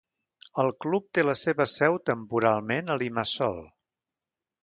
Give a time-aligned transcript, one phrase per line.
[0.61, 3.63] El club té la seva seu temporalment a Limassol.